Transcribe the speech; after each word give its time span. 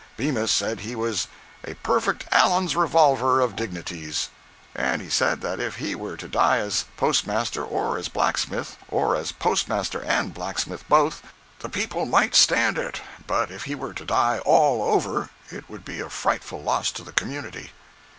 Bemis 0.17 0.49
said 0.49 0.79
he 0.79 0.95
was 0.95 1.27
"a 1.63 1.75
perfect 1.75 2.25
Allen's 2.31 2.75
revolver 2.75 3.39
of 3.39 3.55
dignities." 3.55 4.29
And 4.75 4.99
he 4.99 5.11
said 5.11 5.41
that 5.41 5.59
if 5.59 5.75
he 5.75 5.93
were 5.93 6.17
to 6.17 6.27
die 6.27 6.57
as 6.57 6.85
postmaster, 6.97 7.63
or 7.63 7.99
as 7.99 8.07
blacksmith, 8.09 8.77
or 8.89 9.15
as 9.15 9.31
postmaster 9.31 10.01
and 10.03 10.33
blacksmith 10.33 10.83
both, 10.89 11.21
the 11.59 11.69
people 11.69 12.07
might 12.07 12.33
stand 12.33 12.79
it; 12.79 12.99
but 13.27 13.51
if 13.51 13.65
he 13.65 13.75
were 13.75 13.93
to 13.93 14.03
die 14.03 14.39
all 14.39 14.81
over, 14.81 15.29
it 15.51 15.69
would 15.69 15.85
be 15.85 15.99
a 15.99 16.09
frightful 16.09 16.63
loss 16.63 16.91
to 16.93 17.03
the 17.03 17.13
community. 17.13 17.69